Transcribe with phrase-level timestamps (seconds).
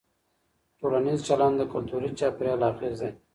[0.79, 3.11] ټولنیز چلند د کلتوري چاپېریال اغېز دی.